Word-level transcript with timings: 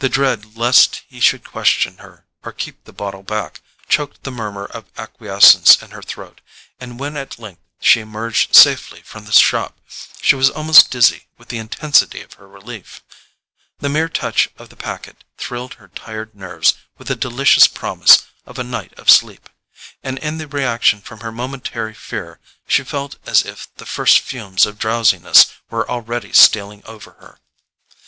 The 0.00 0.08
dread 0.08 0.56
lest 0.56 1.02
he 1.08 1.20
should 1.20 1.44
question 1.44 1.98
her, 1.98 2.26
or 2.42 2.50
keep 2.50 2.82
the 2.82 2.92
bottle 2.92 3.22
back, 3.22 3.60
choked 3.88 4.24
the 4.24 4.32
murmur 4.32 4.64
of 4.64 4.86
acquiescence 4.98 5.80
in 5.80 5.92
her 5.92 6.02
throat; 6.02 6.40
and 6.80 6.98
when 6.98 7.16
at 7.16 7.38
length 7.38 7.60
she 7.80 8.00
emerged 8.00 8.52
safely 8.56 9.00
from 9.02 9.26
the 9.26 9.30
shop 9.32 9.78
she 10.20 10.34
was 10.34 10.50
almost 10.50 10.90
dizzy 10.90 11.28
with 11.38 11.50
the 11.50 11.58
intensity 11.58 12.20
of 12.20 12.32
her 12.32 12.48
relief. 12.48 13.04
The 13.78 13.88
mere 13.88 14.08
touch 14.08 14.48
of 14.58 14.70
the 14.70 14.76
packet 14.76 15.22
thrilled 15.38 15.74
her 15.74 15.86
tired 15.86 16.34
nerves 16.34 16.74
with 16.98 17.06
the 17.06 17.14
delicious 17.14 17.68
promise 17.68 18.24
of 18.44 18.58
a 18.58 18.64
night 18.64 18.92
of 18.98 19.08
sleep, 19.08 19.48
and 20.02 20.18
in 20.18 20.38
the 20.38 20.48
reaction 20.48 21.00
from 21.00 21.20
her 21.20 21.30
momentary 21.30 21.94
fear 21.94 22.40
she 22.66 22.82
felt 22.82 23.18
as 23.24 23.44
if 23.44 23.72
the 23.76 23.86
first 23.86 24.18
fumes 24.18 24.66
of 24.66 24.80
drowsiness 24.80 25.46
were 25.70 25.88
already 25.88 26.32
stealing 26.32 26.82
over 26.86 27.12
her. 27.20 27.38